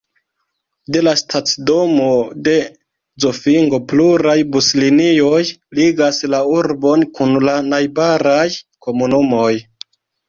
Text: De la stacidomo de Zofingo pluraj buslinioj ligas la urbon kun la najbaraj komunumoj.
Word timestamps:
De 0.93 1.01
la 1.07 1.11
stacidomo 1.19 2.07
de 2.47 2.55
Zofingo 3.25 3.79
pluraj 3.91 4.35
buslinioj 4.55 5.43
ligas 5.81 6.23
la 6.35 6.43
urbon 6.57 7.07
kun 7.19 7.39
la 7.51 7.59
najbaraj 7.69 8.49
komunumoj. 8.89 9.53